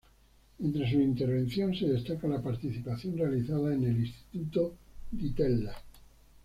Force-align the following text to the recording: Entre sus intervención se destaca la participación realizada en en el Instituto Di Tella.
Entre 0.59 0.85
sus 0.89 0.99
intervención 0.99 1.75
se 1.75 1.85
destaca 1.85 2.27
la 2.27 2.41
participación 2.41 3.19
realizada 3.19 3.71
en 3.71 3.83
en 3.83 3.91
el 3.91 3.99
Instituto 4.07 4.73
Di 5.11 5.29
Tella. 5.29 5.75